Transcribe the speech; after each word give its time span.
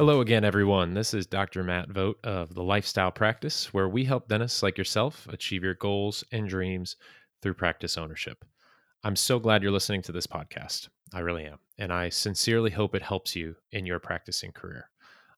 Hello 0.00 0.22
again, 0.22 0.44
everyone. 0.44 0.94
This 0.94 1.12
is 1.12 1.26
Dr. 1.26 1.62
Matt 1.62 1.90
Vogt 1.90 2.24
of 2.24 2.54
the 2.54 2.62
Lifestyle 2.62 3.10
Practice, 3.10 3.74
where 3.74 3.90
we 3.90 4.02
help 4.02 4.28
dentists 4.28 4.62
like 4.62 4.78
yourself 4.78 5.28
achieve 5.28 5.62
your 5.62 5.74
goals 5.74 6.24
and 6.32 6.48
dreams 6.48 6.96
through 7.42 7.52
practice 7.52 7.98
ownership. 7.98 8.42
I'm 9.04 9.14
so 9.14 9.38
glad 9.38 9.62
you're 9.62 9.70
listening 9.70 10.00
to 10.04 10.12
this 10.12 10.26
podcast. 10.26 10.88
I 11.12 11.18
really 11.18 11.44
am. 11.44 11.58
And 11.76 11.92
I 11.92 12.08
sincerely 12.08 12.70
hope 12.70 12.94
it 12.94 13.02
helps 13.02 13.36
you 13.36 13.54
in 13.72 13.84
your 13.84 13.98
practicing 13.98 14.52
career. 14.52 14.88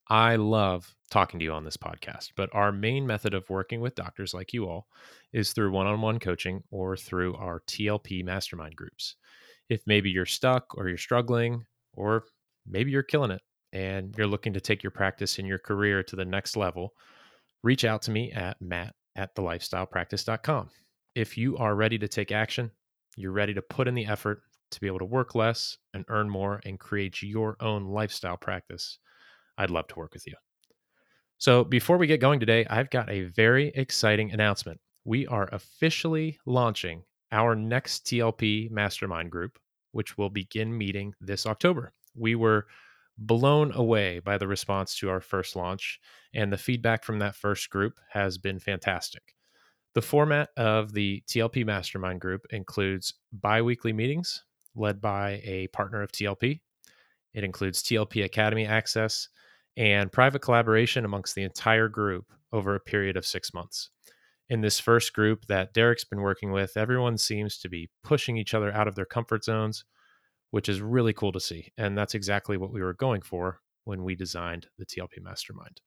I 0.07 0.37
love 0.37 0.95
talking 1.11 1.41
to 1.41 1.43
you 1.43 1.51
on 1.51 1.65
this 1.65 1.75
podcast, 1.75 2.29
but 2.37 2.49
our 2.53 2.71
main 2.71 3.05
method 3.05 3.33
of 3.33 3.49
working 3.49 3.81
with 3.81 3.95
doctors 3.95 4.33
like 4.33 4.53
you 4.53 4.69
all 4.69 4.87
is 5.33 5.51
through 5.51 5.71
one 5.71 5.87
on 5.87 5.99
one 5.99 6.19
coaching 6.19 6.63
or 6.71 6.95
through 6.95 7.35
our 7.35 7.59
TLP 7.67 8.23
mastermind 8.23 8.77
groups. 8.77 9.17
If 9.67 9.81
maybe 9.85 10.09
you're 10.09 10.25
stuck 10.25 10.77
or 10.77 10.87
you're 10.87 10.97
struggling, 10.97 11.65
or 11.91 12.23
maybe 12.65 12.91
you're 12.91 13.03
killing 13.03 13.31
it 13.31 13.41
and 13.73 14.15
you're 14.17 14.27
looking 14.27 14.53
to 14.53 14.61
take 14.61 14.83
your 14.83 14.91
practice 14.91 15.39
and 15.39 15.47
your 15.47 15.57
career 15.57 16.03
to 16.03 16.15
the 16.15 16.23
next 16.23 16.55
level, 16.55 16.93
reach 17.63 17.83
out 17.83 18.03
to 18.03 18.11
me 18.11 18.31
at 18.31 18.61
matt 18.61 18.93
at 19.15 19.35
thelifestylepractice.com. 19.35 20.69
If 21.15 21.37
you 21.37 21.57
are 21.57 21.75
ready 21.75 21.97
to 21.97 22.07
take 22.07 22.31
action, 22.31 22.71
you're 23.17 23.31
ready 23.31 23.53
to 23.53 23.61
put 23.61 23.87
in 23.87 23.95
the 23.95 24.05
effort 24.05 24.41
to 24.71 24.79
be 24.79 24.87
able 24.87 24.99
to 24.99 25.05
work 25.05 25.35
less 25.35 25.77
and 25.93 26.05
earn 26.09 26.29
more 26.29 26.61
and 26.65 26.79
create 26.79 27.21
your 27.21 27.55
own 27.59 27.85
lifestyle 27.85 28.37
practice, 28.37 28.99
I'd 29.57 29.69
love 29.69 29.87
to 29.89 29.95
work 29.95 30.13
with 30.13 30.25
you. 30.25 30.33
So, 31.37 31.63
before 31.63 31.97
we 31.97 32.07
get 32.07 32.21
going 32.21 32.39
today, 32.39 32.65
I've 32.69 32.89
got 32.89 33.09
a 33.09 33.23
very 33.23 33.67
exciting 33.75 34.31
announcement. 34.31 34.79
We 35.03 35.27
are 35.27 35.49
officially 35.51 36.39
launching 36.45 37.03
our 37.31 37.55
next 37.55 38.05
TLP 38.05 38.71
mastermind 38.71 39.31
group, 39.31 39.59
which 39.91 40.17
will 40.17 40.29
begin 40.29 40.75
meeting 40.75 41.13
this 41.19 41.45
October. 41.45 41.91
We 42.15 42.35
were 42.35 42.67
blown 43.17 43.71
away 43.73 44.19
by 44.19 44.37
the 44.37 44.47
response 44.47 44.95
to 44.97 45.09
our 45.09 45.21
first 45.21 45.55
launch, 45.55 45.99
and 46.33 46.51
the 46.51 46.57
feedback 46.57 47.03
from 47.03 47.19
that 47.19 47.35
first 47.35 47.69
group 47.69 47.99
has 48.09 48.37
been 48.37 48.59
fantastic. 48.59 49.35
The 49.93 50.01
format 50.01 50.49
of 50.57 50.93
the 50.93 51.23
TLP 51.27 51.65
Mastermind 51.65 52.19
Group 52.19 52.47
includes 52.49 53.13
bi 53.31 53.61
weekly 53.61 53.93
meetings 53.93 54.43
led 54.75 54.99
by 54.99 55.41
a 55.43 55.67
partner 55.67 56.01
of 56.01 56.11
TLP. 56.11 56.61
It 57.33 57.43
includes 57.43 57.83
TLP 57.83 58.23
Academy 58.23 58.65
access 58.65 59.29
and 59.77 60.11
private 60.11 60.41
collaboration 60.41 61.05
amongst 61.05 61.35
the 61.35 61.43
entire 61.43 61.89
group 61.89 62.25
over 62.51 62.75
a 62.75 62.79
period 62.79 63.17
of 63.17 63.25
six 63.25 63.53
months. 63.53 63.89
In 64.49 64.61
this 64.61 64.79
first 64.79 65.13
group 65.13 65.45
that 65.45 65.73
Derek's 65.73 66.03
been 66.03 66.21
working 66.21 66.51
with, 66.51 66.75
everyone 66.75 67.17
seems 67.17 67.57
to 67.59 67.69
be 67.69 67.89
pushing 68.03 68.37
each 68.37 68.53
other 68.53 68.71
out 68.71 68.87
of 68.87 68.95
their 68.95 69.05
comfort 69.05 69.43
zones 69.43 69.85
which 70.53 70.69
is 70.69 70.81
really 70.81 71.13
cool 71.13 71.31
to 71.31 71.39
see. 71.39 71.71
And 71.79 71.97
that's 71.97 72.13
exactly 72.13 72.57
what 72.57 72.71
we 72.71 72.79
were 72.79 72.93
going 72.93 73.23
for 73.23 73.59
when 73.85 74.03
we 74.03 74.13
designed 74.13 74.67
the 74.77 74.85
TLP 74.85 75.19
Mastermind. 75.19 75.81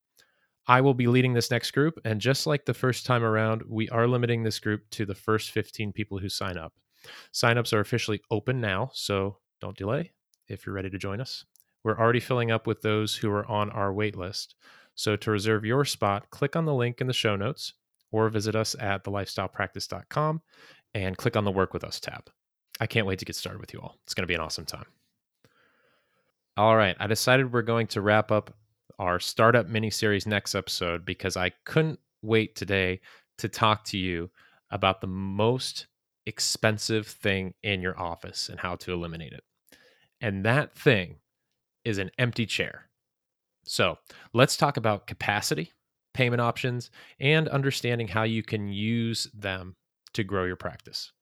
I 0.66 0.80
will 0.80 0.92
be 0.92 1.06
leading 1.06 1.34
this 1.34 1.52
next 1.52 1.70
group. 1.70 2.00
And 2.04 2.20
just 2.20 2.48
like 2.48 2.64
the 2.64 2.74
first 2.74 3.06
time 3.06 3.22
around, 3.22 3.62
we 3.68 3.88
are 3.90 4.08
limiting 4.08 4.42
this 4.42 4.58
group 4.58 4.82
to 4.90 5.06
the 5.06 5.14
first 5.14 5.52
15 5.52 5.92
people 5.92 6.18
who 6.18 6.28
sign 6.28 6.58
up. 6.58 6.72
Signups 7.32 7.72
are 7.72 7.78
officially 7.78 8.20
open 8.28 8.60
now, 8.60 8.90
so 8.92 9.38
don't 9.60 9.76
delay 9.76 10.10
if 10.48 10.66
you're 10.66 10.74
ready 10.74 10.90
to 10.90 10.98
join 10.98 11.20
us. 11.20 11.44
We're 11.84 12.00
already 12.00 12.18
filling 12.18 12.50
up 12.50 12.66
with 12.66 12.82
those 12.82 13.14
who 13.14 13.30
are 13.30 13.46
on 13.46 13.70
our 13.70 13.92
wait 13.92 14.16
list. 14.16 14.56
So 14.96 15.14
to 15.14 15.30
reserve 15.30 15.64
your 15.64 15.84
spot, 15.84 16.28
click 16.30 16.56
on 16.56 16.64
the 16.64 16.74
link 16.74 17.00
in 17.00 17.06
the 17.06 17.12
show 17.12 17.36
notes 17.36 17.74
or 18.10 18.28
visit 18.30 18.56
us 18.56 18.74
at 18.80 19.04
thelifestylepractice.com 19.04 20.42
and 20.92 21.16
click 21.16 21.36
on 21.36 21.44
the 21.44 21.52
Work 21.52 21.72
with 21.72 21.84
Us 21.84 22.00
tab. 22.00 22.30
I 22.80 22.86
can't 22.86 23.06
wait 23.06 23.18
to 23.20 23.24
get 23.24 23.36
started 23.36 23.60
with 23.60 23.72
you 23.72 23.80
all. 23.80 23.96
It's 24.04 24.14
going 24.14 24.22
to 24.22 24.28
be 24.28 24.34
an 24.34 24.40
awesome 24.40 24.66
time. 24.66 24.86
All 26.56 26.76
right. 26.76 26.96
I 26.98 27.06
decided 27.06 27.52
we're 27.52 27.62
going 27.62 27.86
to 27.88 28.00
wrap 28.00 28.30
up 28.30 28.54
our 28.98 29.20
startup 29.20 29.66
mini 29.66 29.90
series 29.90 30.26
next 30.26 30.54
episode 30.54 31.04
because 31.04 31.36
I 31.36 31.50
couldn't 31.64 32.00
wait 32.22 32.56
today 32.56 33.00
to 33.38 33.48
talk 33.48 33.84
to 33.84 33.98
you 33.98 34.30
about 34.70 35.00
the 35.00 35.06
most 35.06 35.86
expensive 36.26 37.06
thing 37.06 37.54
in 37.62 37.80
your 37.80 37.98
office 37.98 38.48
and 38.48 38.58
how 38.58 38.76
to 38.76 38.92
eliminate 38.92 39.32
it. 39.32 39.44
And 40.20 40.44
that 40.44 40.74
thing 40.74 41.16
is 41.84 41.98
an 41.98 42.10
empty 42.18 42.46
chair. 42.46 42.88
So 43.64 43.98
let's 44.32 44.56
talk 44.56 44.76
about 44.76 45.06
capacity, 45.06 45.72
payment 46.14 46.40
options, 46.40 46.90
and 47.20 47.48
understanding 47.48 48.08
how 48.08 48.22
you 48.22 48.42
can 48.42 48.68
use 48.68 49.28
them 49.34 49.76
to 50.14 50.24
grow 50.24 50.44
your 50.44 50.56
practice 50.56 51.12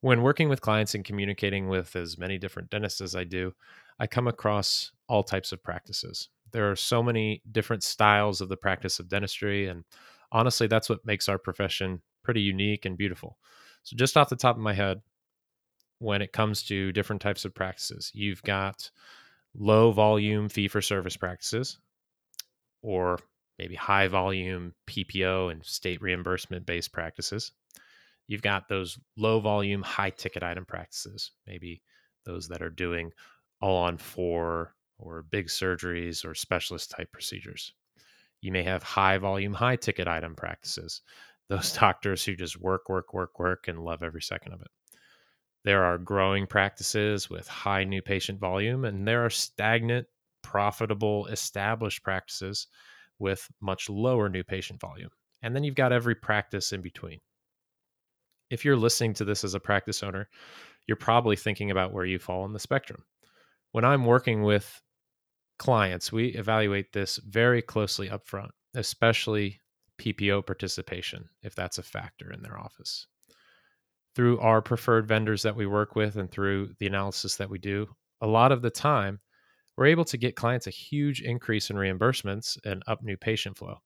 when 0.00 0.22
working 0.22 0.48
with 0.48 0.60
clients 0.60 0.94
and 0.94 1.04
communicating 1.04 1.68
with 1.68 1.94
as 1.94 2.18
many 2.18 2.38
different 2.38 2.70
dentists 2.70 3.00
as 3.00 3.14
I 3.14 3.24
do, 3.24 3.52
I 3.98 4.06
come 4.06 4.26
across 4.26 4.92
all 5.08 5.22
types 5.22 5.52
of 5.52 5.62
practices. 5.62 6.28
There 6.52 6.70
are 6.70 6.76
so 6.76 7.02
many 7.02 7.42
different 7.52 7.82
styles 7.82 8.40
of 8.40 8.48
the 8.48 8.56
practice 8.56 8.98
of 8.98 9.08
dentistry. 9.08 9.68
And 9.68 9.84
honestly, 10.32 10.66
that's 10.66 10.88
what 10.88 11.04
makes 11.04 11.28
our 11.28 11.38
profession 11.38 12.00
pretty 12.24 12.40
unique 12.40 12.86
and 12.86 12.96
beautiful. 12.96 13.36
So, 13.82 13.96
just 13.96 14.16
off 14.16 14.28
the 14.28 14.36
top 14.36 14.56
of 14.56 14.62
my 14.62 14.74
head, 14.74 15.00
when 15.98 16.22
it 16.22 16.32
comes 16.32 16.62
to 16.64 16.92
different 16.92 17.22
types 17.22 17.44
of 17.44 17.54
practices, 17.54 18.10
you've 18.14 18.42
got 18.42 18.90
low 19.54 19.92
volume 19.92 20.48
fee 20.48 20.68
for 20.68 20.80
service 20.80 21.16
practices, 21.16 21.78
or 22.82 23.18
maybe 23.58 23.74
high 23.74 24.08
volume 24.08 24.74
PPO 24.86 25.52
and 25.52 25.64
state 25.64 26.00
reimbursement 26.00 26.64
based 26.64 26.92
practices. 26.92 27.52
You've 28.30 28.42
got 28.42 28.68
those 28.68 28.96
low 29.16 29.40
volume, 29.40 29.82
high 29.82 30.10
ticket 30.10 30.44
item 30.44 30.64
practices, 30.64 31.32
maybe 31.48 31.82
those 32.24 32.46
that 32.46 32.62
are 32.62 32.70
doing 32.70 33.10
all 33.60 33.78
on 33.78 33.98
four 33.98 34.76
or 35.00 35.24
big 35.32 35.48
surgeries 35.48 36.24
or 36.24 36.36
specialist 36.36 36.92
type 36.92 37.10
procedures. 37.10 37.74
You 38.40 38.52
may 38.52 38.62
have 38.62 38.84
high 38.84 39.18
volume, 39.18 39.52
high 39.52 39.74
ticket 39.74 40.06
item 40.06 40.36
practices, 40.36 41.02
those 41.48 41.72
doctors 41.72 42.24
who 42.24 42.36
just 42.36 42.56
work, 42.60 42.88
work, 42.88 43.12
work, 43.12 43.40
work 43.40 43.66
and 43.66 43.80
love 43.80 44.04
every 44.04 44.22
second 44.22 44.52
of 44.52 44.60
it. 44.60 44.70
There 45.64 45.82
are 45.82 45.98
growing 45.98 46.46
practices 46.46 47.28
with 47.28 47.48
high 47.48 47.82
new 47.82 48.00
patient 48.00 48.38
volume, 48.38 48.84
and 48.84 49.08
there 49.08 49.24
are 49.24 49.30
stagnant, 49.30 50.06
profitable, 50.42 51.26
established 51.26 52.04
practices 52.04 52.68
with 53.18 53.48
much 53.60 53.90
lower 53.90 54.28
new 54.28 54.44
patient 54.44 54.78
volume. 54.78 55.10
And 55.42 55.52
then 55.52 55.64
you've 55.64 55.74
got 55.74 55.92
every 55.92 56.14
practice 56.14 56.72
in 56.72 56.80
between 56.80 57.18
if 58.50 58.64
you're 58.64 58.76
listening 58.76 59.14
to 59.14 59.24
this 59.24 59.44
as 59.44 59.54
a 59.54 59.60
practice 59.60 60.02
owner, 60.02 60.28
you're 60.86 60.96
probably 60.96 61.36
thinking 61.36 61.70
about 61.70 61.92
where 61.92 62.04
you 62.04 62.18
fall 62.18 62.42
on 62.42 62.52
the 62.52 62.58
spectrum. 62.58 63.04
When 63.72 63.84
I'm 63.84 64.04
working 64.04 64.42
with 64.42 64.82
clients, 65.58 66.10
we 66.12 66.28
evaluate 66.28 66.92
this 66.92 67.18
very 67.18 67.62
closely 67.62 68.08
upfront, 68.08 68.50
especially 68.74 69.60
PPO 70.00 70.46
participation, 70.46 71.28
if 71.42 71.54
that's 71.54 71.78
a 71.78 71.82
factor 71.82 72.32
in 72.32 72.42
their 72.42 72.58
office. 72.58 73.06
Through 74.16 74.40
our 74.40 74.60
preferred 74.60 75.06
vendors 75.06 75.42
that 75.42 75.54
we 75.54 75.66
work 75.66 75.94
with 75.94 76.16
and 76.16 76.30
through 76.30 76.70
the 76.78 76.86
analysis 76.86 77.36
that 77.36 77.50
we 77.50 77.58
do, 77.58 77.86
a 78.20 78.26
lot 78.26 78.50
of 78.50 78.62
the 78.62 78.70
time, 78.70 79.20
we're 79.76 79.86
able 79.86 80.04
to 80.06 80.18
get 80.18 80.36
clients 80.36 80.66
a 80.66 80.70
huge 80.70 81.20
increase 81.22 81.70
in 81.70 81.76
reimbursements 81.76 82.58
and 82.64 82.82
up 82.86 83.02
new 83.02 83.16
patient 83.16 83.56
flow. 83.56 83.76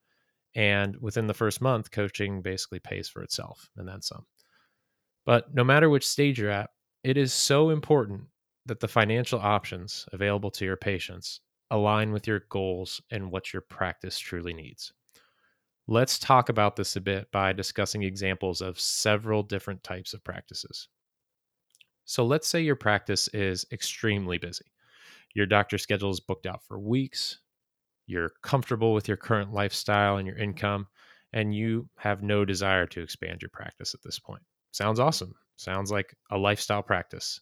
And 0.55 0.97
within 1.01 1.27
the 1.27 1.35
first 1.35 1.61
month, 1.61 1.91
coaching 1.91 2.41
basically 2.41 2.79
pays 2.79 3.09
for 3.09 3.23
itself 3.23 3.69
and 3.77 3.87
then 3.87 4.01
some. 4.01 4.25
But 5.25 5.55
no 5.55 5.65
matter 5.65 5.89
which 5.89 6.07
stage 6.07 6.39
you're 6.39 6.51
at, 6.51 6.71
it 7.03 7.17
is 7.17 7.33
so 7.33 7.71
important 7.71 8.23
that 8.67 8.81
the 8.81 8.89
financial 8.89 9.39
options 9.39 10.07
available 10.13 10.51
to 10.53 10.65
your 10.65 10.77
patients 10.77 11.41
align 11.71 12.13
with 12.13 12.27
your 12.27 12.45
goals 12.51 13.01
and 13.11 13.31
what 13.31 13.53
your 13.53 13.63
practice 13.63 14.19
truly 14.19 14.55
needs. 14.55 14.93
Let's 15.87 16.19
talk 16.19 16.49
about 16.49 16.77
this 16.77 16.97
a 16.97 17.01
bit 17.01 17.31
by 17.31 17.53
discussing 17.53 18.03
examples 18.03 18.63
of 18.63 18.81
several 18.81 19.43
different 19.43 19.83
types 19.83 20.15
of 20.15 20.25
practices. 20.25 20.89
So, 22.07 22.25
let's 22.25 22.49
say 22.49 22.61
your 22.61 22.77
practice 22.77 23.29
is 23.29 23.67
extremely 23.73 24.39
busy. 24.39 24.67
Your 25.35 25.47
doctor 25.47 25.77
schedule 25.79 26.11
is 26.11 26.21
booked 26.21 26.47
out 26.47 26.63
for 26.67 26.79
weeks. 26.79 27.41
You're 28.07 28.33
comfortable 28.43 28.95
with 28.95 29.09
your 29.09 29.17
current 29.17 29.53
lifestyle 29.53 30.19
and 30.19 30.27
your 30.27 30.37
income, 30.39 30.87
and 31.33 31.55
you 31.55 31.89
have 31.97 32.23
no 32.23 32.45
desire 32.45 32.87
to 32.87 33.03
expand 33.03 33.43
your 33.43 33.51
practice 33.51 33.95
at 33.95 34.03
this 34.03 34.19
point. 34.19 34.43
Sounds 34.75 34.99
awesome. 34.99 35.37
Sounds 35.55 35.93
like 35.93 36.17
a 36.33 36.37
lifestyle 36.37 36.83
practice. 36.83 37.41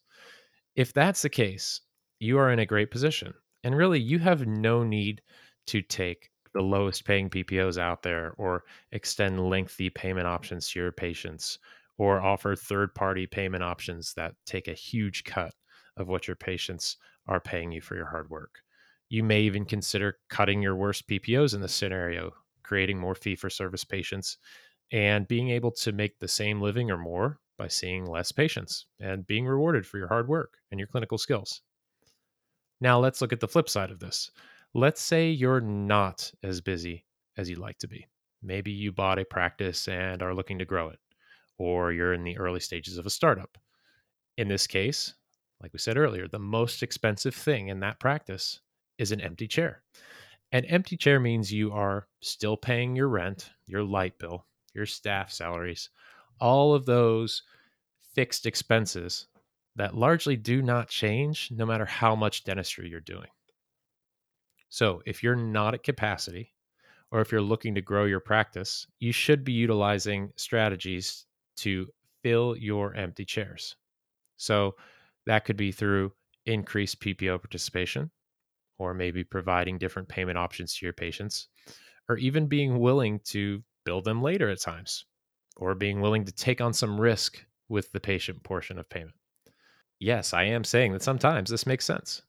If 0.77 0.93
that's 0.93 1.23
the 1.23 1.31
case, 1.31 1.81
you 2.19 2.37
are 2.37 2.53
in 2.53 2.59
a 2.59 2.67
great 2.67 2.91
position. 2.91 3.33
And 3.65 3.75
really, 3.75 3.99
you 3.99 4.19
have 4.19 4.47
no 4.47 4.85
need 4.85 5.23
to 5.69 5.81
take 5.81 6.31
the 6.53 6.61
lowest 6.61 7.07
paying 7.07 7.31
PPOs 7.31 7.79
out 7.79 8.03
there 8.03 8.35
or 8.37 8.65
extend 8.91 9.49
lengthy 9.49 9.89
payment 9.89 10.27
options 10.27 10.69
to 10.69 10.81
your 10.81 10.93
patients 10.93 11.59
or 11.97 12.21
offer 12.21 12.55
third 12.55 12.95
party 12.95 13.27
payment 13.27 13.65
options 13.65 14.13
that 14.13 14.35
take 14.45 14.69
a 14.69 14.75
huge 14.75 15.25
cut 15.25 15.55
of 15.97 16.09
what 16.09 16.29
your 16.29 16.37
patients 16.37 16.99
are 17.29 17.41
paying 17.41 17.73
you 17.73 17.81
for 17.81 17.97
your 17.97 18.11
hard 18.11 18.29
work. 18.29 18.61
You 19.09 19.25
may 19.25 19.41
even 19.41 19.65
consider 19.65 20.19
cutting 20.29 20.61
your 20.61 20.77
worst 20.77 21.09
PPOs 21.09 21.55
in 21.55 21.63
this 21.63 21.75
scenario, 21.75 22.33
creating 22.63 22.99
more 22.99 23.15
fee 23.15 23.37
for 23.37 23.49
service 23.49 23.85
patients 23.85 24.37
and 24.93 25.27
being 25.27 25.49
able 25.49 25.71
to 25.71 25.91
make 25.91 26.19
the 26.19 26.29
same 26.29 26.61
living 26.61 26.91
or 26.91 26.99
more 26.99 27.41
by 27.59 27.67
seeing 27.67 28.07
less 28.07 28.31
patients 28.31 28.87
and 29.01 29.27
being 29.27 29.47
rewarded 29.47 29.87
for 29.87 29.99
your 29.99 30.09
hard 30.09 30.29
work 30.29 30.59
and 30.71 30.79
your 30.79 30.87
clinical 30.87 31.19
skills. 31.19 31.63
Now, 32.81 33.01
let's 33.01 33.21
look 33.21 33.33
at 33.33 33.41
the 33.41 33.49
flip 33.49 33.69
side 33.69 33.91
of 33.91 34.01
this. 34.01 34.31
Let's 34.75 35.01
say 35.01 35.31
you're 35.31 35.61
not 35.61 36.31
as 36.43 36.61
busy 36.61 37.07
as 37.37 37.49
you'd 37.49 37.59
like 37.59 37.79
to 37.79 37.89
be. 37.89 38.07
Maybe 38.43 38.71
you 38.71 38.93
bought 38.93 39.19
a 39.19 39.25
practice 39.25 39.89
and 39.89 40.23
are 40.23 40.35
looking 40.35 40.59
to 40.59 40.65
grow 40.65 40.89
it, 40.89 40.99
or 41.59 41.93
you're 41.93 42.13
in 42.13 42.25
the 42.25 42.37
early 42.39 42.61
stages 42.61 42.99
of 42.99 43.07
a 43.07 43.11
startup. 43.11 43.57
In 44.37 44.49
this 44.49 44.67
case, 44.67 45.15
like 45.63 45.73
we 45.73 45.79
said 45.79 45.97
earlier, 45.97 46.27
the 46.27 46.39
most 46.39 46.83
expensive 46.83 47.35
thing 47.35 47.69
in 47.69 47.81
that 47.81 48.01
practice 48.01 48.61
is 48.99 49.13
an 49.13 49.21
empty 49.21 49.47
chair. 49.47 49.83
An 50.51 50.65
empty 50.65 50.97
chair 50.97 51.21
means 51.21 51.53
you 51.53 51.73
are 51.73 52.09
still 52.21 52.57
paying 52.57 52.97
your 52.97 53.09
rent, 53.09 53.51
your 53.67 53.85
light 53.85 54.19
bill, 54.19 54.47
your 54.75 54.87
staff 54.87 55.31
salaries, 55.31 55.91
all 56.41 56.75
of 56.75 56.87
those 56.87 57.43
fixed 58.15 58.47
expenses 58.47 59.27
that 59.77 59.95
largely 59.95 60.37
do 60.37 60.63
not 60.63 60.89
change 60.89 61.51
no 61.51 61.65
matter 61.65 61.87
how 61.87 62.15
much 62.15 62.45
dentistry 62.45 62.89
you're 62.89 63.01
doing. 63.01 63.29
So, 64.69 65.03
if 65.07 65.23
you're 65.23 65.37
not 65.37 65.75
at 65.75 65.83
capacity, 65.83 66.55
or 67.11 67.21
if 67.21 67.31
you're 67.31 67.43
looking 67.43 67.75
to 67.75 67.83
grow 67.83 68.07
your 68.07 68.21
practice, 68.21 68.87
you 68.99 69.13
should 69.13 69.45
be 69.45 69.53
utilizing 69.53 70.33
strategies 70.37 71.27
to 71.57 71.89
fill 72.23 72.57
your 72.57 72.95
empty 72.95 73.25
chairs. 73.25 73.77
So, 74.37 74.77
that 75.27 75.45
could 75.45 75.57
be 75.57 75.73
through 75.73 76.13
increased 76.47 77.01
PPO 77.01 77.41
participation, 77.41 78.11
or 78.79 78.95
maybe 78.95 79.25
providing 79.25 79.79
different 79.79 80.09
payment 80.09 80.39
options 80.39 80.75
to 80.77 80.87
your 80.87 80.93
patients, 80.93 81.49
or 82.09 82.17
even 82.17 82.47
being 82.47 82.79
willing 82.79 83.21
to 83.25 83.63
bill 83.85 84.03
them 84.03 84.23
later 84.23 84.51
at 84.51 84.61
times, 84.61 85.05
or 85.57 85.75
being 85.75 86.01
willing 86.01 86.25
to 86.25 86.33
take 86.33 86.61
on 86.61 86.73
some 86.73 87.01
risk 87.01 87.45
with 87.69 87.91
the 87.93 88.01
patient 88.01 88.43
portion 88.43 88.79
of 88.79 88.89
payment. 88.89 89.17
Yes, 89.99 90.35
I 90.35 90.45
am 90.45 90.65
saying 90.65 90.93
that 90.93 91.03
sometimes 91.03 91.49
this 91.49 91.67
makes 91.67 91.85
sense. 91.85 92.23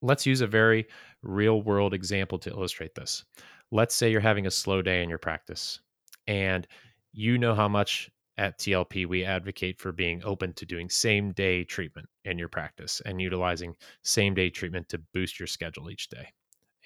Let's 0.00 0.26
use 0.26 0.40
a 0.40 0.46
very 0.46 0.86
real 1.22 1.62
world 1.62 1.94
example 1.94 2.38
to 2.40 2.50
illustrate 2.50 2.94
this. 2.94 3.24
Let's 3.70 3.94
say 3.94 4.10
you're 4.10 4.20
having 4.20 4.46
a 4.46 4.50
slow 4.50 4.82
day 4.82 5.02
in 5.02 5.08
your 5.08 5.18
practice 5.18 5.80
and 6.26 6.66
you 7.12 7.38
know 7.38 7.54
how 7.54 7.68
much 7.68 8.10
at 8.36 8.58
TLP 8.58 9.06
we 9.06 9.24
advocate 9.24 9.78
for 9.78 9.92
being 9.92 10.22
open 10.24 10.52
to 10.54 10.66
doing 10.66 10.90
same 10.90 11.32
day 11.32 11.64
treatment 11.64 12.08
in 12.24 12.38
your 12.38 12.48
practice 12.48 13.00
and 13.04 13.20
utilizing 13.20 13.74
same 14.02 14.34
day 14.34 14.50
treatment 14.50 14.88
to 14.88 14.98
boost 15.12 15.38
your 15.38 15.46
schedule 15.46 15.90
each 15.90 16.08
day. 16.08 16.28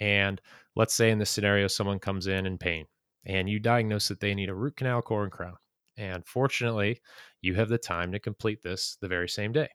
And 0.01 0.41
let's 0.77 0.95
say 0.95 1.11
in 1.11 1.19
this 1.19 1.31
scenario, 1.31 1.67
someone 1.67 1.99
comes 1.99 2.27
in 2.27 2.47
in 2.47 2.59
pain 2.59 2.87
and 3.25 3.49
you 3.49 3.59
diagnose 3.59 4.09
that 4.09 4.21
they 4.21 4.35
need 4.35 4.49
a 4.49 4.55
root 4.55 4.77
canal, 4.77 5.03
core, 5.03 5.25
and 5.25 5.33
crown. 5.33 5.57
And 5.97 6.27
fortunately, 6.27 7.01
you 7.41 7.55
have 7.55 7.69
the 7.69 7.79
time 7.79 8.13
to 8.13 8.19
complete 8.19 8.63
this 8.63 8.97
the 9.01 9.09
very 9.09 9.29
same 9.29 9.53
day 9.53 9.69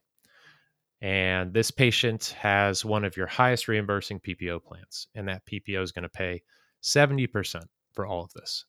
and 1.04 1.52
this 1.52 1.70
patient 1.70 2.34
has 2.38 2.82
one 2.82 3.04
of 3.04 3.14
your 3.14 3.26
highest 3.26 3.68
reimbursing 3.68 4.20
PPO 4.20 4.64
plans, 4.64 5.06
and 5.14 5.28
that 5.28 5.44
PPO 5.44 5.82
is 5.82 5.92
going 5.92 6.04
to 6.04 6.08
pay 6.08 6.40
70% 6.82 7.62
for 7.92 8.06
all 8.06 8.24
of 8.24 8.32
this. 8.32 8.64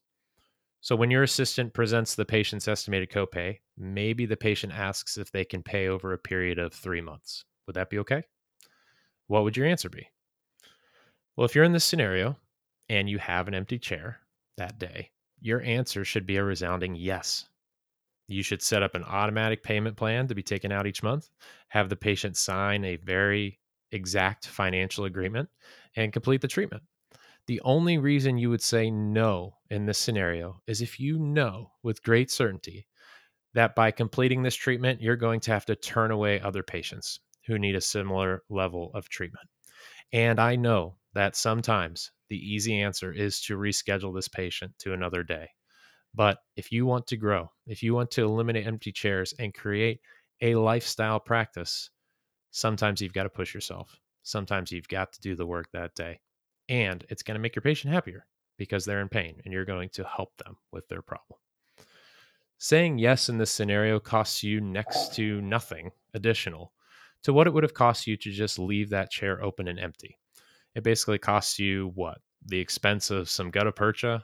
So 0.82 0.98
when 0.98 1.10
your 1.10 1.24
assistant 1.24 1.74
presents 1.74 2.14
the 2.14 2.26
patient's 2.26 2.68
estimated 2.68 3.10
copay, 3.10 3.60
maybe 3.78 4.26
the 4.26 4.36
patient 4.36 4.74
asks 4.74 5.18
if 5.18 5.32
they 5.32 5.46
can 5.46 5.64
pay 5.64 5.88
over 5.88 6.12
a 6.12 6.18
period 6.18 6.60
of 6.60 6.74
three 6.74 7.00
months. 7.00 7.46
Would 7.68 7.78
that 7.78 7.90
be 7.90 8.00
okay? 8.00 8.24
What 9.28 9.44
would 9.46 9.56
your 9.56 9.66
answer 9.66 9.90
be? 9.90 10.06
Well, 11.38 11.46
if 11.46 11.56
you're 11.56 11.64
in 11.64 11.72
this 11.72 11.86
scenario 11.86 12.36
and 12.90 13.10
you 13.10 13.18
have 13.18 13.48
an 13.48 13.56
empty 13.56 13.80
chair 13.80 14.20
that 14.58 14.80
day, 14.80 15.12
your 15.40 15.62
answer 15.62 16.06
should 16.06 16.26
be 16.26 16.38
a 16.38 16.44
resounding 16.44 16.96
yes. 16.96 17.46
You 18.28 18.42
should 18.42 18.62
set 18.62 18.82
up 18.82 18.96
an 18.96 19.04
automatic 19.04 19.64
payment 19.64 19.98
plan 19.98 20.28
to 20.28 20.36
be 20.36 20.44
taken 20.44 20.72
out 20.72 20.88
each 20.88 21.04
month, 21.04 21.30
have 21.70 21.90
the 21.90 21.96
patient 21.96 22.38
sign 22.38 22.84
a 22.84 22.96
very 22.96 23.60
exact 23.92 24.48
financial 24.48 25.06
agreement, 25.06 25.50
and 25.96 26.12
complete 26.12 26.42
the 26.42 26.48
treatment. 26.48 26.84
The 27.48 27.62
only 27.62 28.00
reason 28.00 28.40
you 28.40 28.50
would 28.50 28.64
say 28.64 28.90
no 28.90 29.58
in 29.70 29.86
this 29.86 30.00
scenario 30.00 30.62
is 30.66 30.82
if 30.82 31.00
you 31.00 31.20
know 31.20 31.72
with 31.84 32.02
great 32.02 32.32
certainty 32.32 32.88
that 33.54 33.76
by 33.76 33.92
completing 33.92 34.42
this 34.42 34.56
treatment, 34.56 35.02
you're 35.02 35.16
going 35.16 35.40
to 35.42 35.52
have 35.52 35.66
to 35.66 35.76
turn 35.76 36.10
away 36.10 36.42
other 36.42 36.64
patients 36.64 37.20
who 37.46 37.60
need 37.60 37.76
a 37.76 37.82
similar 37.82 38.44
level 38.50 38.92
of 38.96 39.08
treatment. 39.10 39.48
And 40.12 40.40
I 40.40 40.56
know 40.56 40.98
that 41.14 41.36
sometimes 41.36 42.12
the 42.30 42.38
easy 42.38 42.82
answer 42.82 43.12
is 43.12 43.42
to 43.42 43.58
reschedule 43.58 44.14
this 44.14 44.28
patient 44.28 44.74
to 44.80 44.94
another 44.94 45.24
day. 45.24 45.50
But 46.14 46.38
if 46.56 46.72
you 46.72 46.86
want 46.86 47.08
to 47.08 47.18
grow, 47.18 47.52
if 47.68 47.84
you 47.84 47.94
want 47.94 48.12
to 48.12 48.24
eliminate 48.24 48.66
empty 48.66 48.92
chairs 48.92 49.34
and 49.38 49.54
create 49.54 50.00
a 50.42 50.56
lifestyle 50.56 51.20
practice, 51.20 51.90
sometimes 52.52 53.02
you've 53.02 53.14
got 53.14 53.24
to 53.24 53.30
push 53.30 53.54
yourself. 53.54 54.00
Sometimes 54.24 54.72
you've 54.72 54.88
got 54.88 55.12
to 55.14 55.22
do 55.22 55.36
the 55.36 55.46
work 55.46 55.68
that 55.74 55.94
day. 55.94 56.22
And 56.70 57.06
it's 57.10 57.22
going 57.22 57.36
to 57.36 57.42
make 57.42 57.56
your 57.56 57.62
patient 57.62 57.94
happier 57.94 58.26
because 58.58 58.86
they're 58.86 59.02
in 59.02 59.10
pain 59.10 59.42
and 59.44 59.54
you're 59.54 59.66
going 59.66 59.90
to 59.90 60.04
help 60.04 60.36
them 60.38 60.58
with 60.72 60.88
their 60.88 61.02
problem. 61.02 61.38
Saying 62.58 62.98
yes 62.98 63.28
in 63.28 63.38
this 63.38 63.52
scenario 63.52 64.00
costs 64.00 64.42
you 64.42 64.62
next 64.62 65.14
to 65.16 65.42
nothing 65.42 65.92
additional 66.14 66.72
to 67.24 67.34
what 67.34 67.48
it 67.48 67.54
would 67.54 67.64
have 67.64 67.74
cost 67.74 68.08
you 68.08 68.16
to 68.18 68.32
just 68.32 68.58
leave 68.58 68.90
that 68.90 69.12
chair 69.12 69.44
open 69.44 69.68
and 69.68 69.80
empty. 69.80 70.18
It 70.76 70.84
basically 70.84 71.18
costs 71.18 71.58
you 71.58 71.92
what? 71.96 72.20
The 72.48 72.60
expense 72.60 73.10
of 73.10 73.30
some 73.30 73.50
gutta 73.50 73.72
percha 73.72 74.24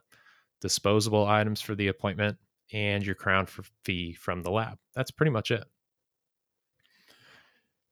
disposable 0.62 1.26
items 1.28 1.60
for 1.60 1.76
the 1.76 1.88
appointment, 1.88 2.38
and 2.72 3.06
your 3.06 3.16
crown 3.16 3.48
fee 3.84 4.14
from 4.14 4.42
the 4.44 4.52
lab. 4.52 4.78
That's 4.96 5.12
pretty 5.12 5.32
much 5.32 5.52
it. 5.52 5.64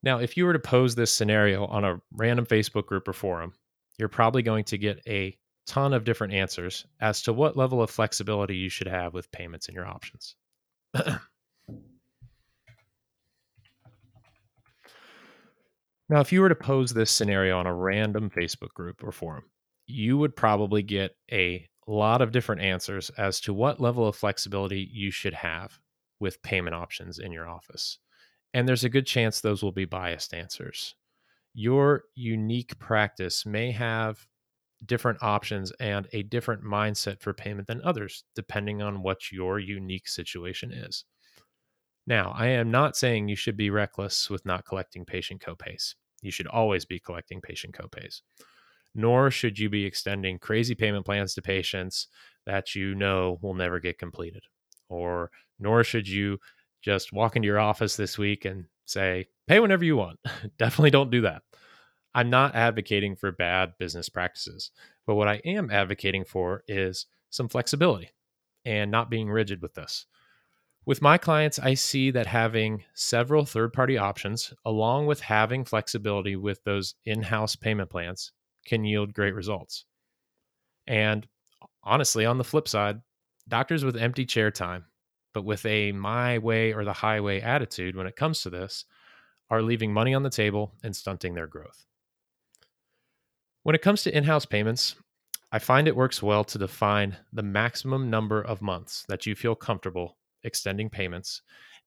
Now, 0.01 0.19
if 0.19 0.38
you 0.38 0.45
were 0.45 0.53
to 0.53 0.59
pose 0.59 0.95
this 0.95 1.11
scenario 1.11 1.65
on 1.65 1.83
a 1.83 2.00
random 2.13 2.45
Facebook 2.45 2.85
group 2.85 3.07
or 3.07 3.13
forum, 3.13 3.53
you're 3.97 4.07
probably 4.07 4.41
going 4.41 4.63
to 4.65 4.77
get 4.77 5.01
a 5.05 5.38
ton 5.67 5.94
of 5.94 6.05
different 6.05 6.33
answers 6.33 6.85
as 7.01 7.21
to 7.23 7.33
what 7.33 7.57
level 7.57 7.81
of 7.81 7.89
flexibility 7.89 8.55
you 8.55 8.69
should 8.69 8.88
have 8.88 9.13
with 9.13 9.31
payments 9.31 9.67
in 9.67 9.75
your 9.75 9.85
options. 9.85 10.35
now, 16.09 16.19
if 16.19 16.31
you 16.31 16.41
were 16.41 16.50
to 16.50 16.56
pose 16.56 16.94
this 16.94 17.11
scenario 17.11 17.57
on 17.57 17.67
a 17.67 17.73
random 17.73 18.29
Facebook 18.29 18.73
group 18.73 19.03
or 19.03 19.11
forum, 19.11 19.45
you 19.86 20.17
would 20.17 20.36
probably 20.36 20.84
get 20.84 21.15
a 21.31 21.65
lot 21.88 22.22
of 22.22 22.31
different 22.31 22.62
answers 22.62 23.10
as 23.12 23.39
to 23.41 23.53
what 23.53 23.79
level 23.79 24.07
of 24.07 24.15
flexibility 24.15 24.89
you 24.91 25.12
should 25.12 25.34
have 25.34 25.79
with 26.19 26.41
payment 26.41 26.75
options 26.75 27.19
in 27.19 27.31
your 27.31 27.48
office. 27.48 28.00
And 28.53 28.67
there's 28.67 28.84
a 28.84 28.89
good 28.89 29.05
chance 29.05 29.39
those 29.39 29.63
will 29.63 29.72
be 29.72 29.86
biased 29.86 30.34
answers. 30.34 30.95
Your 31.53 32.03
unique 32.15 32.77
practice 32.79 33.45
may 33.45 33.72
have 33.72 34.27
different 34.86 35.22
options 35.22 35.72
and 35.79 36.07
a 36.13 36.24
different 36.24 36.63
mindset 36.63 37.22
for 37.22 37.34
payment 37.34 37.67
than 37.67 37.81
others, 37.84 38.24
depending 38.36 38.81
on 38.81 39.01
what 39.01 39.31
your 39.31 39.60
unique 39.60 40.07
situation 40.07 40.72
is. 40.72 41.05
Now, 42.10 42.34
I 42.36 42.48
am 42.48 42.72
not 42.72 42.98
saying 42.98 43.30
you 43.30 43.38
should 43.38 43.56
be 43.56 43.70
reckless 43.70 44.30
with 44.30 44.46
not 44.46 44.66
collecting 44.66 45.06
patient 45.06 45.42
copays. 45.42 45.96
You 46.22 46.32
should 46.32 46.48
always 46.48 46.84
be 46.84 47.00
collecting 47.00 47.39
patient 47.39 47.74
copays 47.74 48.22
nor 48.96 49.30
should 49.32 49.60
you 49.60 49.70
be 49.70 49.86
extending 49.86 50.39
crazy 50.39 50.75
payment 50.75 51.06
plans 51.06 51.34
to 51.34 51.42
patients 51.42 52.08
that 52.46 52.75
you 52.75 52.96
know 52.96 53.38
will 53.42 53.54
never 53.54 53.80
get 53.80 54.00
completed. 54.00 54.44
Or 54.89 55.32
nor 55.60 55.84
should 55.84 56.08
you 56.08 56.39
just 56.82 57.13
walk 57.13 57.36
into 57.36 57.46
your 57.46 57.60
office 57.60 57.96
this 57.96 58.18
week 58.18 58.46
and 58.46 58.66
say, 58.86 59.28
pay 59.48 59.60
whenever 59.60 59.86
you 59.86 59.98
want. 59.98 60.20
Definitely 60.58 60.92
don't 60.92 61.12
do 61.12 61.22
that. 61.22 61.44
I'm 62.16 62.30
not 62.30 62.56
advocating 62.56 63.16
for 63.16 63.32
bad 63.32 63.74
business 63.78 64.10
practices, 64.10 64.72
but 65.06 65.16
what 65.16 65.28
I 65.28 65.42
am 65.46 65.70
advocating 65.70 66.25
for 66.25 66.63
is 66.68 67.06
some 67.30 67.48
flexibility 67.48 68.10
and 68.66 68.89
not 68.89 69.12
being 69.12 69.30
rigid 69.30 69.62
with 69.62 69.75
this. 69.75 70.08
With 70.89 71.03
my 71.03 71.19
clients, 71.19 71.60
I 71.60 71.75
see 71.75 72.10
that 72.10 72.25
having 72.25 72.84
several 72.96 73.46
third 73.46 73.74
party 73.74 73.96
options, 73.96 74.55
along 74.65 75.05
with 75.05 75.19
having 75.19 75.63
flexibility 75.63 76.36
with 76.36 76.63
those 76.63 76.96
in 77.05 77.22
house 77.22 77.55
payment 77.55 77.91
plans, 77.91 78.31
can 78.65 78.84
yield 78.84 79.13
great 79.13 79.36
results. 79.36 79.86
And 80.88 81.27
honestly, 81.84 82.25
on 82.25 82.39
the 82.39 82.43
flip 82.43 82.67
side, 82.67 83.01
doctors 83.48 83.86
with 83.86 83.98
empty 83.98 84.25
chair 84.25 84.50
time, 84.50 84.86
but 85.31 85.46
with 85.46 85.63
a 85.63 85.91
my 85.91 86.39
way 86.39 86.74
or 86.74 86.84
the 86.84 86.93
highway 86.93 87.39
attitude 87.39 87.96
when 87.96 88.08
it 88.08 88.15
comes 88.15 88.41
to 88.41 88.50
this, 88.50 88.86
are 89.51 89.62
leaving 89.62 89.93
money 89.93 90.15
on 90.15 90.24
the 90.24 90.31
table 90.31 90.74
and 90.84 90.96
stunting 90.96 91.36
their 91.36 91.46
growth. 91.46 91.86
When 93.62 93.75
it 93.75 93.84
comes 93.84 94.01
to 94.01 94.17
in 94.17 94.24
house 94.24 94.48
payments, 94.48 94.96
I 95.51 95.60
find 95.60 95.88
it 95.88 95.96
works 95.96 96.24
well 96.24 96.43
to 96.46 96.58
define 96.58 97.17
the 97.31 97.43
maximum 97.43 98.10
number 98.10 98.41
of 98.41 98.63
months 98.63 99.05
that 99.08 99.27
you 99.27 99.36
feel 99.36 99.53
comfortable 99.53 100.15
extending 100.43 100.89
payments 100.89 101.41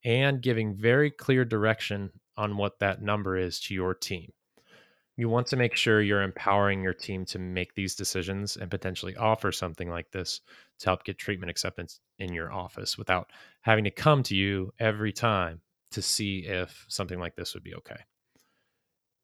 and 0.04 0.42
giving 0.42 0.74
very 0.74 1.10
clear 1.10 1.44
direction 1.44 2.10
on 2.36 2.56
what 2.56 2.78
that 2.80 3.02
number 3.02 3.36
is 3.36 3.60
to 3.60 3.74
your 3.74 3.94
team 3.94 4.32
you 5.16 5.28
want 5.28 5.46
to 5.48 5.56
make 5.56 5.76
sure 5.76 6.00
you're 6.00 6.22
empowering 6.22 6.82
your 6.82 6.94
team 6.94 7.24
to 7.26 7.38
make 7.38 7.74
these 7.74 7.94
decisions 7.94 8.56
and 8.56 8.70
potentially 8.70 9.14
offer 9.16 9.52
something 9.52 9.90
like 9.90 10.10
this 10.10 10.40
to 10.78 10.86
help 10.86 11.04
get 11.04 11.18
treatment 11.18 11.50
acceptance 11.50 12.00
in 12.18 12.32
your 12.32 12.52
office 12.52 12.96
without 12.96 13.30
having 13.60 13.84
to 13.84 13.90
come 13.90 14.22
to 14.22 14.34
you 14.34 14.72
every 14.78 15.12
time 15.12 15.60
to 15.90 16.00
see 16.00 16.40
if 16.40 16.86
something 16.88 17.20
like 17.20 17.36
this 17.36 17.52
would 17.52 17.62
be 17.62 17.74
okay. 17.74 18.00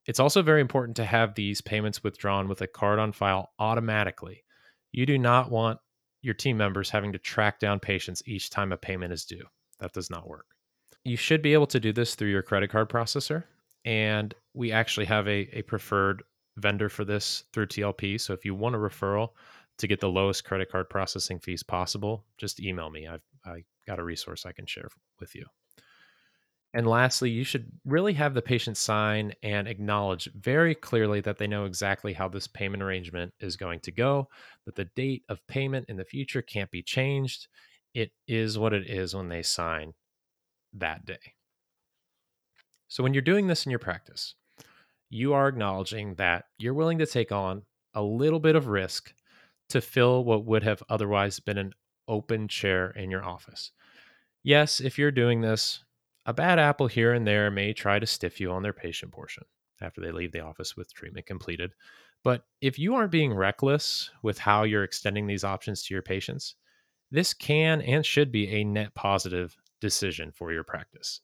It's 0.07 0.21
also 0.21 0.43
very 0.43 0.61
important 0.61 0.97
to 0.97 1.05
have 1.05 1.35
these 1.35 1.61
payments 1.61 2.05
withdrawn 2.05 2.49
with 2.49 2.61
a 2.61 2.67
card 2.67 2.99
on 2.99 3.13
file 3.13 3.51
automatically. 3.59 4.45
You 4.93 5.07
do 5.07 5.19
not 5.19 5.51
want 5.51 5.81
your 6.23 6.35
team 6.35 6.57
members 6.57 6.91
having 6.91 7.13
to 7.13 7.19
track 7.19 7.59
down 7.59 7.81
patients 7.81 8.23
each 8.27 8.51
time 8.51 8.73
a 8.73 8.77
payment 8.77 9.13
is 9.13 9.25
due. 9.25 9.45
That 9.81 9.93
does 9.93 10.11
not 10.11 10.29
work. 10.29 10.47
You 11.05 11.17
should 11.17 11.43
be 11.43 11.53
able 11.53 11.67
to 11.69 11.81
do 11.81 11.93
this 11.93 12.15
through 12.15 12.31
your 12.31 12.43
credit 12.43 12.71
card 12.71 12.89
processor. 12.89 13.45
And 13.85 14.35
we 14.55 14.73
actually 14.73 15.07
have 15.07 15.27
a, 15.29 15.49
a 15.57 15.63
preferred 15.63 16.23
vendor 16.57 16.89
for 16.89 17.05
this 17.05 17.45
through 17.53 17.67
TLP. 17.67 18.21
So 18.21 18.33
if 18.33 18.45
you 18.45 18.55
want 18.55 18.75
a 18.75 18.79
referral 18.79 19.31
to 19.79 19.87
get 19.87 20.01
the 20.01 20.09
lowest 20.09 20.45
credit 20.45 20.71
card 20.71 20.91
processing 20.91 21.39
fees 21.39 21.63
possible, 21.63 22.25
just 22.37 22.61
email 22.61 22.91
me. 22.91 23.07
I've 23.07 23.23
I 23.47 23.65
got 23.87 24.01
a 24.01 24.05
resource 24.05 24.45
I 24.45 24.53
can 24.53 24.67
share 24.67 24.89
with 25.21 25.35
you. 25.35 25.47
And 26.79 26.87
lastly, 26.87 27.29
you 27.29 27.43
should 27.43 27.73
really 27.85 28.13
have 28.13 28.35
the 28.35 28.41
patient 28.41 28.77
sign 28.77 29.33
and 29.43 29.67
acknowledge 29.67 30.31
very 30.37 30.77
clearly 30.77 31.21
that 31.23 31.37
they 31.37 31.49
know 31.49 31.65
exactly 31.65 32.13
how 32.13 32.29
this 32.29 32.47
payment 32.47 32.85
arrangement 32.85 33.35
is 33.41 33.57
going 33.57 33.81
to 33.81 33.91
go, 33.91 34.29
that 34.65 34.77
the 34.77 34.85
date 34.85 35.25
of 35.29 35.45
payment 35.49 35.87
in 35.89 35.97
the 35.97 36.05
future 36.05 36.41
can't 36.41 36.71
be 36.71 36.85
changed. 36.85 37.49
It 37.95 38.13
is 38.29 38.61
what 38.61 38.73
it 38.73 38.89
is 38.89 39.13
when 39.13 39.29
they 39.29 39.43
sign 39.43 39.95
that 40.73 41.05
day. 41.05 41.35
So, 42.87 43.03
when 43.03 43.13
you're 43.13 43.23
doing 43.23 43.49
this 43.49 43.67
in 43.67 43.71
your 43.71 43.81
practice, 43.81 44.37
you 45.11 45.33
are 45.33 45.49
acknowledging 45.49 46.15
that 46.15 46.45
you're 46.59 46.75
willing 46.75 46.99
to 46.99 47.07
take 47.07 47.33
on 47.33 47.63
a 47.95 48.03
little 48.03 48.39
bit 48.39 48.55
of 48.55 48.69
risk 48.69 49.13
to 49.71 49.81
fill 49.81 50.23
what 50.23 50.45
would 50.45 50.63
have 50.63 50.85
otherwise 50.89 51.41
been 51.41 51.59
an 51.59 51.73
open 52.07 52.47
chair 52.47 52.91
in 52.91 53.11
your 53.11 53.25
office. 53.25 53.73
Yes, 54.45 54.79
if 54.79 54.97
you're 54.97 55.11
doing 55.11 55.41
this, 55.41 55.83
a 56.29 56.35
bad 56.35 56.59
apple 56.59 56.87
here 56.87 57.15
and 57.15 57.27
there 57.27 57.51
may 57.51 57.73
try 57.73 57.99
to 57.99 58.07
stiff 58.07 58.39
you 58.39 58.53
on 58.53 58.63
their 58.63 58.75
patient 58.75 59.11
portion 59.11 59.45
after 59.81 60.03
they 60.03 60.13
leave 60.13 60.31
the 60.31 60.45
office 60.45 60.77
with 60.77 60.93
treatment 60.93 61.25
completed. 61.25 61.73
But 62.23 62.45
if 62.61 62.79
you 62.79 62.95
aren't 62.95 63.11
being 63.11 63.33
reckless 63.33 64.11
with 64.23 64.37
how 64.37 64.65
you're 64.65 64.85
extending 64.85 65.27
these 65.27 65.43
options 65.43 65.83
to 65.85 65.95
your 65.95 66.03
patients, 66.03 66.55
this 67.11 67.33
can 67.33 67.81
and 67.81 68.05
should 68.05 68.31
be 68.31 68.47
a 68.49 68.65
net 68.65 68.95
positive 68.95 69.57
decision 69.81 70.31
for 70.31 70.53
your 70.53 70.65
practice. 70.65 71.23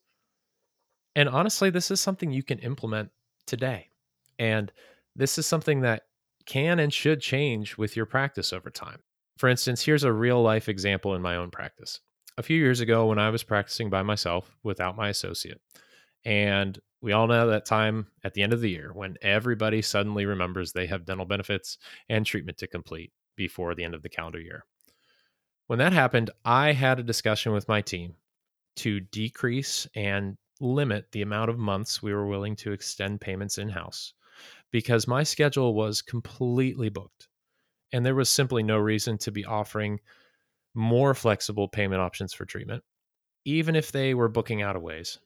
And 1.15 1.29
honestly, 1.29 1.69
this 1.69 1.91
is 1.91 2.01
something 2.01 2.31
you 2.31 2.43
can 2.43 2.59
implement 2.61 3.11
today. 3.47 3.91
And 4.39 4.73
this 5.15 5.37
is 5.37 5.47
something 5.47 5.83
that 5.83 6.05
can 6.47 6.79
and 6.79 6.91
should 6.91 7.21
change 7.21 7.77
with 7.77 7.95
your 7.95 8.07
practice 8.07 8.55
over 8.55 8.71
time. 8.71 9.01
For 9.37 9.51
instance, 9.51 9.83
here's 9.83 10.05
a 10.05 10.13
real 10.13 10.41
life 10.41 10.67
example 10.67 11.15
in 11.15 11.21
my 11.21 11.37
own 11.37 11.51
practice. 11.51 12.01
A 12.37 12.43
few 12.43 12.57
years 12.57 12.81
ago, 12.81 13.07
when 13.07 13.19
I 13.19 13.31
was 13.31 13.45
practicing 13.45 13.91
by 13.91 14.03
myself 14.03 14.57
without 14.65 14.97
my 14.97 15.09
associate, 15.09 15.61
and 16.25 16.79
we 17.01 17.13
all 17.13 17.27
know 17.27 17.49
that 17.49 17.67
time 17.67 18.09
at 18.25 18.35
the 18.35 18.43
end 18.43 18.53
of 18.53 18.61
the 18.61 18.71
year 18.71 18.91
when 18.93 19.17
everybody 19.23 19.83
suddenly 19.83 20.27
remembers 20.27 20.73
they 20.73 20.87
have 20.87 21.05
dental 21.05 21.27
benefits 21.27 21.79
and 22.09 22.27
treatment 22.27 22.59
to 22.59 22.67
complete 22.67 23.13
before 23.37 23.75
the 23.75 23.85
end 23.85 23.95
of 23.95 24.03
the 24.03 24.09
calendar 24.09 24.41
year. 24.41 24.65
When 25.67 25.79
that 25.79 25.93
happened, 25.93 26.31
I 26.45 26.73
had 26.73 26.99
a 26.99 27.05
discussion 27.05 27.53
with 27.53 27.69
my 27.69 27.81
team 27.81 28.15
to 28.77 29.01
decrease 29.01 29.87
and 29.95 30.37
limit 30.61 31.07
the 31.13 31.23
amount 31.23 31.51
of 31.51 31.59
months 31.59 32.03
we 32.03 32.13
were 32.13 32.27
willing 32.27 32.57
to 32.57 32.73
extend 32.73 33.21
payments 33.21 33.59
in 33.59 33.69
house 33.69 34.15
because 34.73 35.07
my 35.07 35.23
schedule 35.23 35.75
was 35.75 36.03
completely 36.03 36.89
booked. 36.89 37.29
And 37.93 38.05
there 38.05 38.15
was 38.15 38.29
simply 38.29 38.63
no 38.63 38.79
reason 38.79 39.19
to 39.19 39.31
be 39.31 39.45
offering 39.45 40.01
more 40.75 41.15
flexible 41.15 41.69
payment 41.69 42.01
options 42.01 42.33
for 42.33 42.45
treatment, 42.45 42.83
even 43.45 43.77
if 43.77 43.93
they 43.93 44.15
were 44.15 44.29
booking 44.29 44.63
out 44.63 44.77
of 44.77 44.83
ways. 44.83 45.19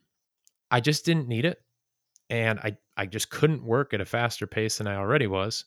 I 0.70 0.80
just 0.80 1.04
didn't 1.04 1.28
need 1.28 1.44
it. 1.44 1.62
And 2.30 2.58
I, 2.60 2.76
I 2.96 3.06
just 3.06 3.30
couldn't 3.30 3.64
work 3.64 3.94
at 3.94 4.02
a 4.02 4.04
faster 4.04 4.46
pace 4.46 4.78
than 4.78 4.86
I 4.86 4.96
already 4.96 5.26
was. 5.26 5.64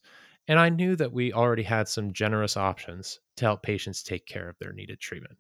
And 0.47 0.59
I 0.59 0.69
knew 0.69 0.95
that 0.95 1.11
we 1.11 1.33
already 1.33 1.63
had 1.63 1.87
some 1.87 2.13
generous 2.13 2.55
options 2.55 3.19
to 3.37 3.45
help 3.45 3.63
patients 3.63 4.03
take 4.03 4.25
care 4.25 4.47
of 4.47 4.57
their 4.59 4.73
needed 4.73 4.99
treatment. 4.99 5.37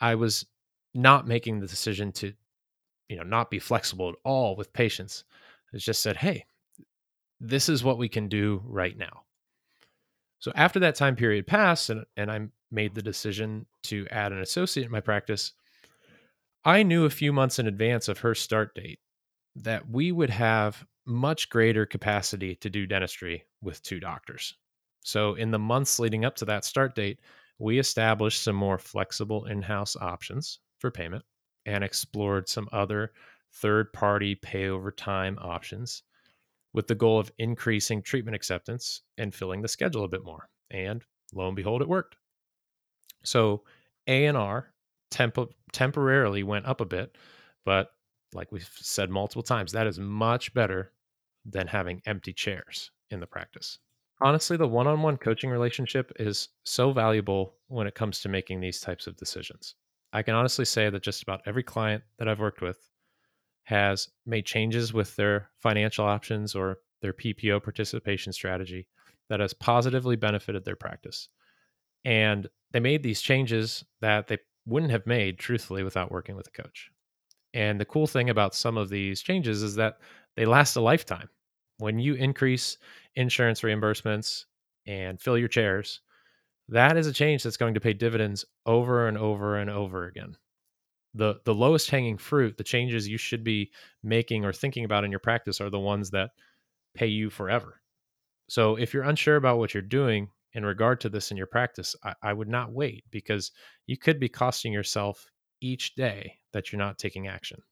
I 0.00 0.14
was 0.14 0.46
not 0.94 1.26
making 1.26 1.60
the 1.60 1.66
decision 1.66 2.12
to 2.12 2.32
you 3.08 3.16
know 3.16 3.22
not 3.22 3.50
be 3.50 3.58
flexible 3.58 4.08
at 4.08 4.14
all 4.24 4.56
with 4.56 4.72
patients 4.72 5.24
I 5.74 5.78
just 5.78 6.02
said 6.02 6.16
hey 6.16 6.44
this 7.40 7.68
is 7.68 7.84
what 7.84 7.98
we 7.98 8.08
can 8.08 8.28
do 8.28 8.62
right 8.64 8.96
now 8.96 9.22
so 10.42 10.52
after 10.54 10.78
that 10.78 10.94
time 10.94 11.16
period 11.16 11.46
passed 11.46 11.88
and, 11.88 12.04
and 12.16 12.30
i 12.30 12.40
made 12.70 12.94
the 12.94 13.02
decision 13.02 13.64
to 13.82 14.06
add 14.10 14.32
an 14.32 14.40
associate 14.40 14.86
in 14.86 14.92
my 14.92 15.00
practice 15.00 15.52
i 16.64 16.82
knew 16.82 17.04
a 17.04 17.10
few 17.10 17.32
months 17.32 17.58
in 17.58 17.66
advance 17.66 18.08
of 18.08 18.18
her 18.18 18.34
start 18.34 18.74
date 18.74 18.98
that 19.56 19.88
we 19.88 20.12
would 20.12 20.30
have 20.30 20.84
much 21.06 21.48
greater 21.50 21.84
capacity 21.84 22.54
to 22.56 22.70
do 22.70 22.86
dentistry 22.86 23.44
with 23.60 23.82
two 23.82 24.00
doctors. 24.00 24.54
So 25.00 25.34
in 25.34 25.50
the 25.50 25.58
months 25.58 25.98
leading 25.98 26.24
up 26.24 26.36
to 26.36 26.44
that 26.46 26.64
start 26.64 26.94
date 26.94 27.18
we 27.58 27.78
established 27.78 28.42
some 28.42 28.56
more 28.56 28.78
flexible 28.78 29.44
in-house 29.44 29.94
options 29.96 30.60
for 30.78 30.90
payment 30.90 31.24
and 31.66 31.84
explored 31.84 32.48
some 32.48 32.68
other 32.72 33.12
third 33.54 33.92
party 33.92 34.34
pay 34.34 34.68
over 34.68 34.90
time 34.90 35.38
options 35.40 36.02
with 36.74 36.86
the 36.86 36.94
goal 36.94 37.18
of 37.18 37.32
increasing 37.38 38.02
treatment 38.02 38.34
acceptance 38.34 39.02
and 39.18 39.34
filling 39.34 39.62
the 39.62 39.68
schedule 39.68 40.04
a 40.04 40.08
bit 40.08 40.24
more. 40.24 40.48
And 40.70 41.04
lo 41.32 41.46
and 41.46 41.56
behold, 41.56 41.82
it 41.82 41.88
worked. 41.88 42.16
So 43.24 43.62
A&R 44.06 44.72
temp- 45.10 45.54
temporarily 45.72 46.42
went 46.42 46.66
up 46.66 46.80
a 46.80 46.86
bit, 46.86 47.16
but 47.64 47.90
like 48.34 48.50
we've 48.50 48.68
said 48.74 49.10
multiple 49.10 49.42
times, 49.42 49.72
that 49.72 49.86
is 49.86 49.98
much 49.98 50.54
better 50.54 50.92
than 51.44 51.66
having 51.66 52.00
empty 52.06 52.32
chairs 52.32 52.90
in 53.10 53.20
the 53.20 53.26
practice. 53.26 53.78
Honestly, 54.20 54.56
the 54.56 54.68
one 54.68 54.86
on 54.86 55.02
one 55.02 55.16
coaching 55.16 55.50
relationship 55.50 56.12
is 56.16 56.48
so 56.64 56.92
valuable 56.92 57.56
when 57.66 57.86
it 57.86 57.94
comes 57.94 58.20
to 58.20 58.28
making 58.28 58.60
these 58.60 58.80
types 58.80 59.06
of 59.06 59.16
decisions. 59.16 59.74
I 60.12 60.22
can 60.22 60.34
honestly 60.34 60.64
say 60.64 60.90
that 60.90 61.02
just 61.02 61.22
about 61.22 61.42
every 61.46 61.62
client 61.62 62.04
that 62.18 62.28
I've 62.28 62.38
worked 62.38 62.62
with 62.62 62.78
has 63.64 64.08
made 64.26 64.46
changes 64.46 64.92
with 64.92 65.14
their 65.16 65.50
financial 65.60 66.04
options 66.04 66.54
or 66.54 66.78
their 67.00 67.12
PPO 67.12 67.62
participation 67.62 68.32
strategy 68.32 68.86
that 69.28 69.40
has 69.40 69.54
positively 69.54 70.16
benefited 70.16 70.64
their 70.64 70.76
practice. 70.76 71.28
And 72.04 72.48
they 72.72 72.80
made 72.80 73.02
these 73.02 73.20
changes 73.20 73.84
that 74.00 74.26
they 74.26 74.38
wouldn't 74.66 74.92
have 74.92 75.06
made 75.06 75.38
truthfully 75.38 75.82
without 75.82 76.10
working 76.10 76.36
with 76.36 76.48
a 76.48 76.62
coach. 76.62 76.90
And 77.54 77.78
the 77.80 77.84
cool 77.84 78.06
thing 78.06 78.30
about 78.30 78.54
some 78.54 78.76
of 78.76 78.88
these 78.88 79.20
changes 79.20 79.62
is 79.62 79.74
that 79.76 79.98
they 80.36 80.44
last 80.44 80.76
a 80.76 80.80
lifetime. 80.80 81.28
When 81.78 81.98
you 81.98 82.14
increase 82.14 82.78
insurance 83.14 83.60
reimbursements 83.60 84.44
and 84.86 85.20
fill 85.20 85.36
your 85.36 85.48
chairs, 85.48 86.00
that 86.68 86.96
is 86.96 87.06
a 87.06 87.12
change 87.12 87.42
that's 87.42 87.56
going 87.56 87.74
to 87.74 87.80
pay 87.80 87.92
dividends 87.92 88.44
over 88.66 89.08
and 89.08 89.18
over 89.18 89.56
and 89.56 89.68
over 89.68 90.06
again. 90.06 90.36
The 91.14 91.40
the 91.44 91.54
lowest 91.54 91.90
hanging 91.90 92.18
fruit, 92.18 92.56
the 92.56 92.64
changes 92.64 93.08
you 93.08 93.18
should 93.18 93.44
be 93.44 93.70
making 94.02 94.44
or 94.44 94.52
thinking 94.52 94.84
about 94.84 95.04
in 95.04 95.10
your 95.10 95.20
practice 95.20 95.60
are 95.60 95.70
the 95.70 95.78
ones 95.78 96.10
that 96.10 96.30
pay 96.94 97.06
you 97.06 97.30
forever. 97.30 97.80
So 98.48 98.76
if 98.76 98.92
you're 98.92 99.04
unsure 99.04 99.36
about 99.36 99.58
what 99.58 99.74
you're 99.74 99.82
doing 99.82 100.28
in 100.52 100.64
regard 100.64 101.00
to 101.00 101.08
this 101.08 101.30
in 101.30 101.36
your 101.36 101.46
practice, 101.46 101.96
I, 102.04 102.14
I 102.22 102.32
would 102.32 102.48
not 102.48 102.72
wait 102.72 103.04
because 103.10 103.52
you 103.86 103.96
could 103.96 104.20
be 104.20 104.28
costing 104.28 104.72
yourself 104.72 105.26
each 105.60 105.94
day 105.94 106.38
that 106.52 106.72
you're 106.72 106.78
not 106.78 106.98
taking 106.98 107.28
action. 107.28 107.62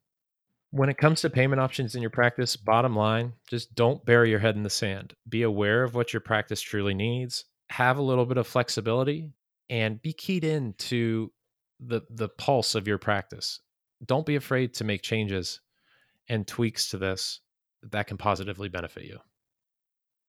When 0.70 0.88
it 0.88 0.99
comes 0.99 1.20
to 1.20 1.30
payment 1.30 1.61
options 1.61 1.97
in 1.97 2.00
your 2.00 2.11
practice, 2.11 2.56
bottom 2.56 2.94
line, 2.94 3.32
just 3.49 3.75
don't 3.75 4.04
bury 4.04 4.30
your 4.30 4.38
head 4.38 4.56
in 4.56 4.62
the 4.62 4.70
sand. 4.70 5.14
Be 5.28 5.42
aware 5.42 5.82
of 5.82 5.94
what 5.94 6.12
your 6.12 6.20
practice 6.20 6.61
truly 6.61 6.94
needs 6.94 7.44
have 7.70 7.99
a 7.99 8.02
little 8.02 8.26
bit 8.26 8.37
of 8.37 8.47
flexibility 8.47 9.30
and 9.68 10.02
be 10.02 10.12
keyed 10.12 10.44
in 10.44 10.75
to 10.75 11.32
the 11.80 12.02
the 12.10 12.28
pulse 12.28 12.75
of 12.75 12.87
your 12.87 12.99
practice. 12.99 13.60
Don't 14.04 14.26
be 14.26 14.37
afraid 14.37 14.75
to 14.75 14.84
make 14.84 15.02
changes 15.02 15.60
and 16.28 16.46
tweaks 16.46 16.90
to 16.90 16.99
this 16.99 17.40
that 17.82 18.06
can 18.06 18.16
positively 18.16 18.68
benefit 18.68 19.04
you. 19.04 19.18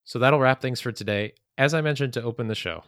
So 0.04 0.20
that'll 0.20 0.40
wrap 0.40 0.62
things 0.62 0.82
for 0.82 0.92
today. 0.92 1.34
As 1.58 1.74
I 1.74 1.82
mentioned 1.82 2.14
to 2.14 2.24
open 2.24 2.48
the 2.48 2.56
show, 2.56 2.84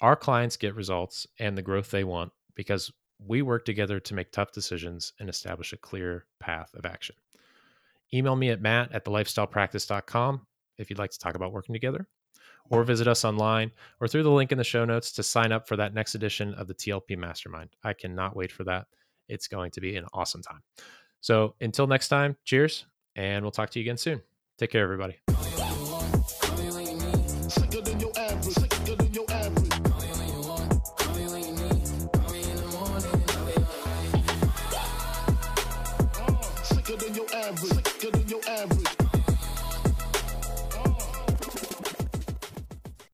our 0.00 0.16
clients 0.16 0.56
get 0.56 0.74
results 0.74 1.26
and 1.38 1.56
the 1.56 1.62
growth 1.62 1.90
they 1.90 2.04
want 2.04 2.32
because 2.54 2.90
we 3.18 3.42
work 3.42 3.64
together 3.64 4.00
to 4.00 4.14
make 4.14 4.32
tough 4.32 4.52
decisions 4.52 5.12
and 5.20 5.28
establish 5.28 5.72
a 5.72 5.78
clear 5.78 6.26
path 6.40 6.74
of 6.74 6.84
action. 6.84 7.14
Email 8.12 8.36
me 8.36 8.50
at 8.50 8.60
matt 8.60 8.92
at 8.92 9.04
thelifestylepractice.com 9.04 10.46
if 10.78 10.90
you'd 10.90 10.98
like 10.98 11.10
to 11.10 11.18
talk 11.18 11.36
about 11.36 11.52
working 11.52 11.72
together 11.72 12.08
or 12.70 12.84
visit 12.84 13.06
us 13.08 13.24
online 13.24 13.70
or 14.00 14.08
through 14.08 14.22
the 14.22 14.30
link 14.30 14.52
in 14.52 14.58
the 14.58 14.64
show 14.64 14.84
notes 14.84 15.12
to 15.12 15.22
sign 15.22 15.52
up 15.52 15.68
for 15.68 15.76
that 15.76 15.94
next 15.94 16.14
edition 16.14 16.54
of 16.54 16.66
the 16.66 16.74
TLP 16.74 17.16
Mastermind. 17.16 17.70
I 17.82 17.92
cannot 17.92 18.36
wait 18.36 18.52
for 18.52 18.64
that. 18.64 18.86
It's 19.28 19.48
going 19.48 19.70
to 19.72 19.80
be 19.80 19.96
an 19.96 20.06
awesome 20.12 20.42
time. 20.42 20.62
So 21.20 21.54
until 21.60 21.86
next 21.86 22.08
time, 22.08 22.36
cheers, 22.44 22.86
and 23.16 23.44
we'll 23.44 23.52
talk 23.52 23.70
to 23.70 23.78
you 23.78 23.84
again 23.84 23.96
soon. 23.96 24.22
Take 24.58 24.70
care, 24.70 24.82
everybody. 24.82 25.18